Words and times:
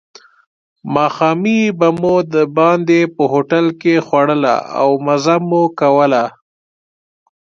ماښامنۍ 0.95 1.61
به 1.79 1.87
مو 1.99 2.15
دباندې 2.33 3.01
په 3.15 3.23
هوټل 3.33 3.65
کې 3.81 3.93
خوړله 4.05 4.55
او 4.79 4.89
مزه 5.05 5.35
مو 5.47 5.63
کوله. 5.79 6.23